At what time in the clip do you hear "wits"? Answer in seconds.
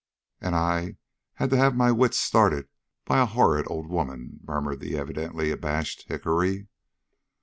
1.91-2.19